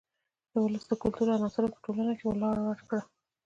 د 0.51 0.53
ولس 0.65 0.83
د 0.87 0.91
کلتور 1.01 1.27
عناصرو 1.35 1.73
په 1.73 1.79
ټولنه 1.85 2.13
کې 2.19 2.25
لار 2.41 2.57
وکړه. 2.61 3.01